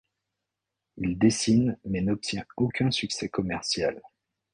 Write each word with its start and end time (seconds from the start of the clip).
Il 0.97 1.19
dessine 1.19 1.77
mais 1.85 2.01
n'obtient 2.01 2.43
aucun 2.57 2.89
succès 2.89 3.29
commercial. 3.29 4.01